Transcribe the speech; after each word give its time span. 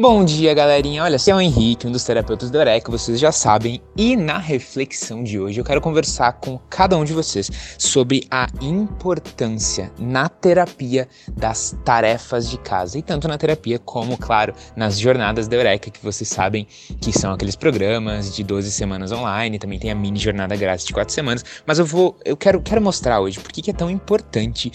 Bom 0.00 0.24
dia, 0.24 0.54
galerinha. 0.54 1.02
Olha, 1.02 1.16
eu 1.26 1.34
é 1.34 1.36
o 1.38 1.40
Henrique, 1.40 1.84
um 1.84 1.90
dos 1.90 2.04
terapeutas 2.04 2.52
do 2.52 2.56
Eureka, 2.56 2.88
vocês 2.88 3.18
já 3.18 3.32
sabem. 3.32 3.82
E 3.96 4.14
na 4.14 4.38
reflexão 4.38 5.24
de 5.24 5.40
hoje 5.40 5.60
eu 5.60 5.64
quero 5.64 5.80
conversar 5.80 6.34
com 6.34 6.56
cada 6.70 6.96
um 6.96 7.04
de 7.04 7.12
vocês 7.12 7.50
sobre 7.76 8.24
a 8.30 8.46
importância 8.60 9.90
na 9.98 10.28
terapia 10.28 11.08
das 11.36 11.76
tarefas 11.84 12.48
de 12.48 12.58
casa. 12.58 12.96
E 12.96 13.02
tanto 13.02 13.26
na 13.26 13.36
terapia 13.36 13.76
como, 13.80 14.16
claro, 14.16 14.54
nas 14.76 15.00
jornadas 15.00 15.48
da 15.48 15.56
Eureka, 15.56 15.90
que 15.90 16.00
vocês 16.00 16.28
sabem 16.28 16.64
que 17.00 17.10
são 17.10 17.32
aqueles 17.32 17.56
programas 17.56 18.36
de 18.36 18.44
12 18.44 18.70
semanas 18.70 19.10
online, 19.10 19.58
também 19.58 19.80
tem 19.80 19.90
a 19.90 19.96
mini 19.96 20.20
jornada 20.20 20.54
grátis 20.54 20.86
de 20.86 20.92
4 20.92 21.12
semanas. 21.12 21.44
Mas 21.66 21.80
eu 21.80 21.84
vou, 21.84 22.16
eu 22.24 22.36
quero, 22.36 22.62
quero 22.62 22.80
mostrar 22.80 23.18
hoje 23.18 23.40
por 23.40 23.50
que 23.50 23.68
é 23.68 23.74
tão 23.74 23.90
importante 23.90 24.70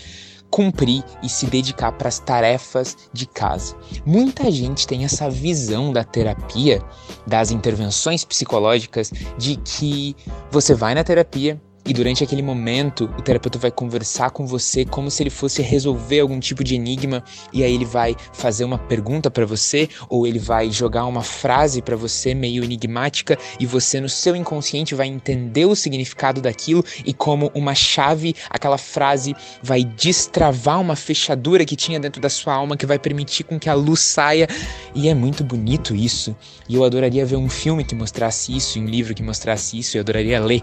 cumprir 0.54 1.04
e 1.24 1.28
se 1.28 1.48
dedicar 1.48 1.92
para 1.94 2.08
as 2.08 2.20
tarefas 2.20 2.96
de 3.12 3.26
casa. 3.26 3.76
Muita 4.06 4.52
gente 4.52 4.86
tem 4.86 5.04
essa 5.04 5.28
visão 5.28 5.92
da 5.92 6.04
terapia, 6.04 6.80
das 7.26 7.50
intervenções 7.50 8.24
psicológicas, 8.24 9.12
de 9.36 9.56
que 9.56 10.16
você 10.52 10.76
vai 10.76 10.94
na 10.94 11.04
terapia, 11.04 11.60
e 11.86 11.94
durante 11.94 12.24
aquele 12.24 12.42
momento, 12.42 13.06
o 13.18 13.22
terapeuta 13.22 13.60
vai 13.60 13.72
conversar 13.72 14.32
com 14.32 14.46
você 14.46 14.86
como 14.86 15.12
se 15.12 15.24
ele 15.24 15.30
fosse 15.30 15.62
resolver 15.62 16.22
algum 16.22 16.40
tipo 16.40 16.64
de 16.64 16.76
enigma, 16.76 17.24
e 17.52 17.64
aí 17.64 17.74
ele 17.74 17.86
vai 17.86 18.16
fazer 18.32 18.64
uma 18.64 18.78
pergunta 18.78 19.30
para 19.30 19.46
você, 19.46 19.90
ou 20.08 20.26
ele 20.26 20.40
vai 20.40 20.72
jogar 20.72 21.06
uma 21.06 21.22
frase 21.22 21.82
para 21.82 21.96
você 21.96 22.34
meio 22.34 22.64
enigmática, 22.64 23.38
e 23.60 23.66
você 23.66 24.00
no 24.00 24.10
seu 24.10 24.36
inconsciente 24.36 24.96
vai 24.96 25.08
entender 25.08 25.66
o 25.66 25.76
significado 25.76 26.42
daquilo 26.42 26.84
e 27.06 27.14
como 27.14 27.52
uma 27.54 27.76
chave, 27.76 28.36
aquela 28.50 28.78
frase 28.78 29.36
vai 29.62 29.84
destravar 29.84 30.80
uma 30.80 30.96
fechadura 30.96 31.66
que 31.66 31.76
tinha 31.76 32.00
dentro 32.00 32.22
da 32.22 32.30
sua 32.30 32.54
alma 32.54 32.78
que 32.78 32.86
vai 32.86 33.00
permitir 33.00 33.44
com 33.44 33.60
que 33.60 33.70
a 33.70 33.74
luz 33.74 34.00
saia. 34.00 34.48
E 34.96 35.10
é 35.10 35.14
muito 35.14 35.44
bonito 35.44 35.96
isso. 35.96 36.36
E 36.68 36.76
eu 36.76 36.84
adoraria 36.84 37.26
ver 37.26 37.36
um 37.36 37.50
filme 37.50 37.84
que 37.84 37.96
mostrasse 37.96 38.56
isso, 38.56 38.80
um 38.80 38.86
livro 38.86 39.14
que 39.14 39.24
mostrasse 39.24 39.78
isso, 39.78 39.98
eu 39.98 40.02
adoraria 40.02 40.40
ler. 40.40 40.62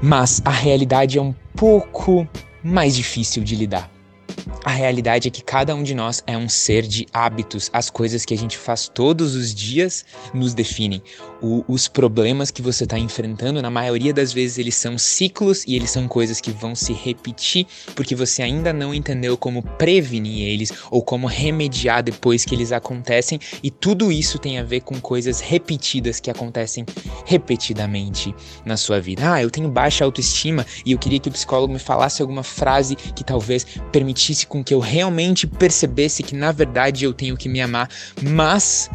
Mas 0.00 0.40
a 0.44 0.50
realidade 0.50 1.18
é 1.18 1.22
um 1.22 1.34
pouco 1.56 2.26
mais 2.62 2.94
difícil 2.94 3.42
de 3.42 3.56
lidar. 3.56 3.90
A 4.64 4.70
realidade 4.70 5.28
é 5.28 5.30
que 5.30 5.42
cada 5.42 5.74
um 5.74 5.84
de 5.84 5.94
nós 5.94 6.22
é 6.26 6.36
um 6.36 6.48
ser 6.48 6.82
de 6.82 7.06
hábitos. 7.12 7.70
As 7.72 7.88
coisas 7.88 8.24
que 8.24 8.34
a 8.34 8.36
gente 8.36 8.58
faz 8.58 8.88
todos 8.88 9.36
os 9.36 9.54
dias 9.54 10.04
nos 10.34 10.52
definem. 10.52 11.00
O, 11.40 11.64
os 11.68 11.86
problemas 11.86 12.50
que 12.50 12.60
você 12.60 12.82
está 12.82 12.98
enfrentando, 12.98 13.62
na 13.62 13.70
maioria 13.70 14.12
das 14.12 14.32
vezes, 14.32 14.58
eles 14.58 14.74
são 14.74 14.98
ciclos 14.98 15.64
e 15.64 15.76
eles 15.76 15.90
são 15.90 16.08
coisas 16.08 16.40
que 16.40 16.50
vão 16.50 16.74
se 16.74 16.92
repetir 16.92 17.66
porque 17.94 18.16
você 18.16 18.42
ainda 18.42 18.72
não 18.72 18.92
entendeu 18.92 19.36
como 19.36 19.62
prevenir 19.62 20.48
eles 20.48 20.72
ou 20.90 21.02
como 21.02 21.28
remediar 21.28 22.02
depois 22.02 22.44
que 22.44 22.54
eles 22.54 22.72
acontecem. 22.72 23.38
E 23.62 23.70
tudo 23.70 24.10
isso 24.10 24.38
tem 24.38 24.58
a 24.58 24.64
ver 24.64 24.80
com 24.80 25.00
coisas 25.00 25.38
repetidas 25.38 26.18
que 26.18 26.30
acontecem 26.30 26.84
repetidamente 27.24 28.34
na 28.64 28.76
sua 28.76 29.00
vida. 29.00 29.32
Ah, 29.32 29.42
eu 29.42 29.50
tenho 29.50 29.68
baixa 29.68 30.04
autoestima 30.04 30.66
e 30.84 30.92
eu 30.92 30.98
queria 30.98 31.20
que 31.20 31.28
o 31.28 31.32
psicólogo 31.32 31.72
me 31.72 31.78
falasse 31.78 32.20
alguma 32.20 32.42
frase 32.42 32.96
que 32.96 33.22
talvez 33.22 33.64
permitisse 33.92 34.47
com 34.48 34.64
que 34.64 34.74
eu 34.74 34.80
realmente 34.80 35.46
percebesse 35.46 36.22
que 36.22 36.34
na 36.34 36.50
verdade 36.52 37.04
eu 37.04 37.12
tenho 37.12 37.36
que 37.36 37.48
me 37.48 37.60
amar, 37.60 37.88
mas 38.22 38.90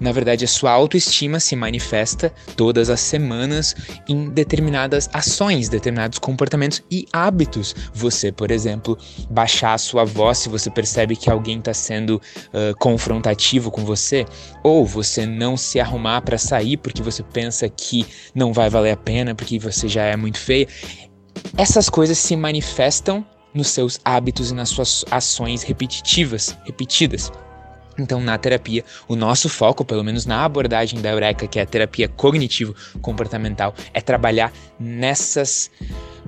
na 0.00 0.12
verdade, 0.12 0.44
a 0.44 0.48
sua 0.48 0.70
autoestima 0.70 1.40
se 1.40 1.56
manifesta 1.56 2.32
todas 2.56 2.88
as 2.88 3.00
semanas 3.00 3.74
em 4.08 4.28
determinadas 4.28 5.10
ações, 5.12 5.68
determinados 5.68 6.18
comportamentos 6.18 6.82
e 6.90 7.06
hábitos. 7.12 7.74
Você, 7.92 8.30
por 8.30 8.50
exemplo, 8.50 8.96
baixar 9.28 9.74
a 9.74 9.78
sua 9.78 10.04
voz 10.04 10.38
se 10.38 10.48
você 10.48 10.70
percebe 10.70 11.16
que 11.16 11.30
alguém 11.30 11.58
está 11.58 11.74
sendo 11.74 12.16
uh, 12.16 12.76
confrontativo 12.78 13.70
com 13.70 13.84
você, 13.84 14.24
ou 14.62 14.86
você 14.86 15.26
não 15.26 15.56
se 15.56 15.80
arrumar 15.80 16.22
para 16.22 16.38
sair 16.38 16.76
porque 16.76 17.02
você 17.02 17.22
pensa 17.22 17.68
que 17.68 18.06
não 18.34 18.52
vai 18.52 18.70
valer 18.70 18.92
a 18.92 18.96
pena 18.96 19.34
porque 19.34 19.58
você 19.58 19.88
já 19.88 20.04
é 20.04 20.16
muito 20.16 20.38
feia. 20.38 20.68
Essas 21.56 21.88
coisas 21.88 22.18
se 22.18 22.36
manifestam 22.36 23.24
nos 23.54 23.68
seus 23.68 24.00
hábitos 24.04 24.50
e 24.50 24.54
nas 24.54 24.68
suas 24.68 25.04
ações 25.10 25.62
repetitivas, 25.62 26.56
repetidas. 26.64 27.32
Então, 27.98 28.20
na 28.20 28.38
terapia, 28.38 28.84
o 29.08 29.16
nosso 29.16 29.48
foco, 29.48 29.84
pelo 29.84 30.04
menos 30.04 30.24
na 30.24 30.44
abordagem 30.44 31.00
da 31.00 31.10
Eureka, 31.10 31.48
que 31.48 31.58
é 31.58 31.62
a 31.62 31.66
terapia 31.66 32.08
cognitivo-comportamental, 32.08 33.74
é 33.92 34.00
trabalhar 34.00 34.52
nessas 34.78 35.70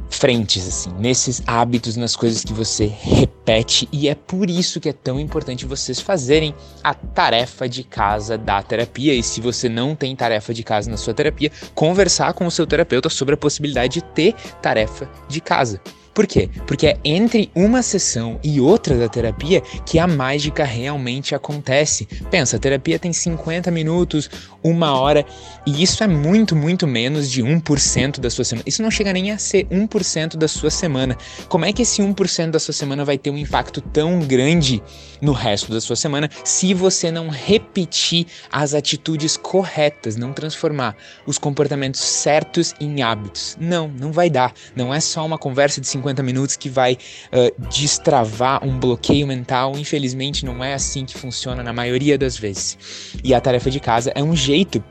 frentes, 0.08 0.66
assim, 0.66 0.92
nesses 0.98 1.42
hábitos, 1.46 1.96
nas 1.96 2.16
coisas 2.16 2.42
que 2.42 2.52
você 2.52 2.86
repete, 2.86 3.88
e 3.92 4.08
é 4.08 4.14
por 4.14 4.50
isso 4.50 4.80
que 4.80 4.88
é 4.88 4.92
tão 4.92 5.20
importante 5.20 5.64
vocês 5.64 6.00
fazerem 6.00 6.54
a 6.82 6.92
tarefa 6.92 7.68
de 7.68 7.84
casa 7.84 8.36
da 8.36 8.60
terapia. 8.62 9.14
E 9.14 9.22
se 9.22 9.40
você 9.40 9.68
não 9.68 9.94
tem 9.94 10.16
tarefa 10.16 10.52
de 10.52 10.64
casa 10.64 10.90
na 10.90 10.96
sua 10.96 11.14
terapia, 11.14 11.52
conversar 11.74 12.32
com 12.32 12.46
o 12.46 12.50
seu 12.50 12.66
terapeuta 12.66 13.08
sobre 13.08 13.34
a 13.34 13.38
possibilidade 13.38 13.94
de 13.94 14.02
ter 14.02 14.34
tarefa 14.60 15.08
de 15.28 15.40
casa. 15.40 15.80
Por 16.14 16.26
quê? 16.26 16.50
Porque 16.66 16.88
é 16.88 16.98
entre 17.04 17.50
uma 17.54 17.82
sessão 17.82 18.38
e 18.42 18.60
outra 18.60 18.98
da 18.98 19.08
terapia 19.08 19.60
que 19.86 19.98
a 19.98 20.06
mágica 20.06 20.64
realmente 20.64 21.34
acontece. 21.34 22.06
Pensa, 22.30 22.56
a 22.56 22.58
terapia 22.58 22.98
tem 22.98 23.12
50 23.12 23.70
minutos, 23.70 24.28
uma 24.62 24.98
hora, 24.98 25.24
e 25.64 25.82
isso 25.82 26.02
é 26.02 26.08
muito, 26.08 26.56
muito 26.56 26.86
menos 26.86 27.30
de 27.30 27.42
1% 27.42 28.18
da 28.18 28.28
sua 28.28 28.44
semana. 28.44 28.64
Isso 28.66 28.82
não 28.82 28.90
chega 28.90 29.12
nem 29.12 29.30
a 29.30 29.38
ser 29.38 29.66
1% 29.66 30.36
da 30.36 30.48
sua 30.48 30.70
semana. 30.70 31.16
Como 31.48 31.64
é 31.64 31.72
que 31.72 31.82
esse 31.82 32.02
1% 32.02 32.50
da 32.50 32.58
sua 32.58 32.74
semana 32.74 33.04
vai 33.04 33.16
ter 33.16 33.30
um 33.30 33.38
impacto 33.38 33.80
tão 33.80 34.18
grande 34.20 34.82
no 35.22 35.32
resto 35.32 35.72
da 35.72 35.80
sua 35.80 35.96
semana 35.96 36.28
se 36.44 36.74
você 36.74 37.10
não 37.10 37.28
repetir 37.28 38.26
as 38.50 38.74
atitudes 38.74 39.36
corretas, 39.36 40.16
não 40.16 40.32
transformar 40.32 40.96
os 41.24 41.38
comportamentos 41.38 42.00
certos 42.00 42.74
em 42.80 43.02
hábitos? 43.02 43.56
Não, 43.60 43.86
não 43.88 44.12
vai 44.12 44.28
dar. 44.28 44.52
Não 44.74 44.92
é 44.92 44.98
só 44.98 45.24
uma 45.24 45.38
conversa 45.38 45.80
de 45.80 45.86
50 45.86 45.99
50 46.00 46.22
minutos 46.22 46.56
que 46.56 46.68
vai 46.68 46.94
uh, 46.94 47.68
destravar 47.68 48.64
um 48.64 48.78
bloqueio 48.78 49.26
mental. 49.26 49.76
Infelizmente, 49.76 50.44
não 50.44 50.62
é 50.64 50.74
assim 50.74 51.04
que 51.04 51.16
funciona 51.16 51.62
na 51.62 51.72
maioria 51.72 52.16
das 52.18 52.36
vezes. 52.36 52.78
E 53.22 53.34
a 53.34 53.40
tarefa 53.40 53.70
de 53.70 53.78
casa 53.78 54.10
é 54.14 54.22
um 54.22 54.34
jeito 54.34 54.82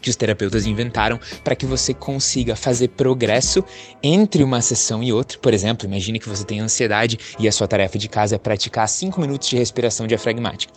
que 0.00 0.10
os 0.10 0.16
terapeutas 0.16 0.66
inventaram 0.66 1.20
para 1.44 1.54
que 1.54 1.66
você 1.66 1.92
consiga 1.92 2.56
fazer 2.56 2.88
progresso 2.88 3.64
entre 4.02 4.42
uma 4.42 4.60
sessão 4.60 5.02
e 5.02 5.12
outra. 5.12 5.38
Por 5.38 5.52
exemplo, 5.52 5.86
imagine 5.86 6.18
que 6.18 6.28
você 6.28 6.44
tem 6.44 6.60
ansiedade 6.60 7.18
e 7.38 7.46
a 7.46 7.52
sua 7.52 7.68
tarefa 7.68 7.98
de 7.98 8.08
casa 8.08 8.36
é 8.36 8.38
praticar 8.38 8.88
5 8.88 9.20
minutos 9.20 9.48
de 9.48 9.56
respiração 9.56 10.06
diafragmática. 10.06 10.72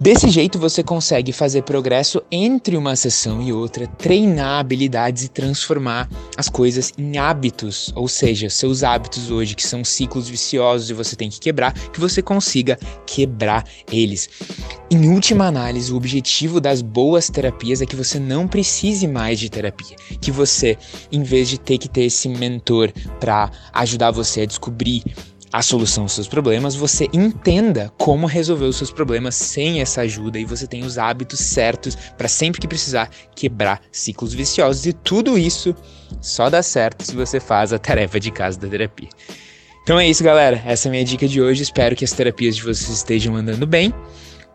Desse 0.00 0.28
jeito 0.28 0.60
você 0.60 0.80
consegue 0.80 1.32
fazer 1.32 1.62
progresso 1.62 2.22
entre 2.30 2.76
uma 2.76 2.94
sessão 2.94 3.42
e 3.42 3.52
outra, 3.52 3.84
treinar 3.84 4.60
habilidades 4.60 5.24
e 5.24 5.28
transformar 5.28 6.08
as 6.36 6.48
coisas 6.48 6.92
em 6.96 7.18
hábitos, 7.18 7.92
ou 7.96 8.06
seja, 8.06 8.48
seus 8.48 8.84
hábitos 8.84 9.28
hoje 9.28 9.56
que 9.56 9.66
são 9.66 9.84
ciclos 9.84 10.28
viciosos 10.28 10.88
e 10.88 10.94
você 10.94 11.16
tem 11.16 11.28
que 11.28 11.40
quebrar, 11.40 11.72
que 11.72 11.98
você 11.98 12.22
consiga 12.22 12.78
quebrar 13.04 13.64
eles. 13.90 14.30
Em 14.88 15.08
última 15.08 15.46
análise, 15.46 15.92
o 15.92 15.96
objetivo 15.96 16.60
das 16.60 16.80
boas 16.80 17.28
terapias 17.28 17.82
é 17.82 17.86
que 17.86 17.96
você 17.96 18.20
não 18.20 18.46
precise 18.46 19.08
mais 19.08 19.40
de 19.40 19.50
terapia, 19.50 19.96
que 20.20 20.30
você, 20.30 20.78
em 21.10 21.24
vez 21.24 21.48
de 21.48 21.58
ter 21.58 21.76
que 21.76 21.88
ter 21.88 22.04
esse 22.04 22.28
mentor 22.28 22.92
para 23.18 23.50
ajudar 23.72 24.12
você 24.12 24.42
a 24.42 24.46
descobrir 24.46 25.02
a 25.52 25.62
solução 25.62 26.04
aos 26.04 26.12
seus 26.12 26.28
problemas, 26.28 26.74
você 26.74 27.08
entenda 27.12 27.92
como 27.96 28.26
resolver 28.26 28.66
os 28.66 28.76
seus 28.76 28.90
problemas 28.90 29.34
sem 29.34 29.80
essa 29.80 30.02
ajuda 30.02 30.38
e 30.38 30.44
você 30.44 30.66
tem 30.66 30.84
os 30.84 30.98
hábitos 30.98 31.40
certos 31.40 31.96
para 31.96 32.28
sempre 32.28 32.60
que 32.60 32.68
precisar 32.68 33.10
quebrar 33.34 33.80
ciclos 33.90 34.34
viciosos 34.34 34.86
e 34.86 34.92
tudo 34.92 35.38
isso 35.38 35.74
só 36.20 36.50
dá 36.50 36.62
certo 36.62 37.04
se 37.04 37.14
você 37.14 37.40
faz 37.40 37.72
a 37.72 37.78
tarefa 37.78 38.20
de 38.20 38.30
casa 38.30 38.58
da 38.58 38.68
terapia. 38.68 39.08
Então 39.82 39.98
é 39.98 40.06
isso, 40.06 40.22
galera. 40.22 40.62
Essa 40.66 40.86
é 40.86 40.90
a 40.90 40.92
minha 40.92 41.04
dica 41.04 41.26
de 41.26 41.40
hoje. 41.40 41.62
Espero 41.62 41.96
que 41.96 42.04
as 42.04 42.12
terapias 42.12 42.56
de 42.56 42.62
vocês 42.62 42.90
estejam 42.90 43.34
andando 43.34 43.66
bem. 43.66 43.94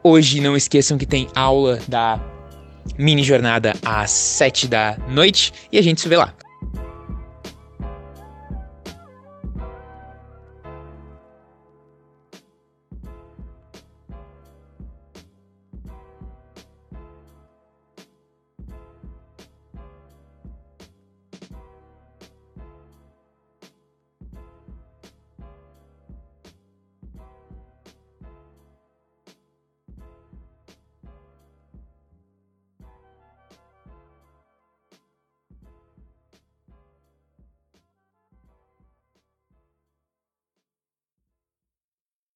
Hoje 0.03 0.39
não 0.39 0.55
esqueçam 0.55 0.95
que 0.95 1.07
tem 1.07 1.27
aula 1.33 1.79
da 1.87 2.19
mini 2.99 3.23
jornada 3.23 3.73
às 3.83 4.11
7 4.11 4.67
da 4.67 4.95
noite 5.09 5.51
e 5.71 5.79
a 5.79 5.81
gente 5.81 6.01
se 6.01 6.07
vê 6.07 6.17
lá. 6.17 6.35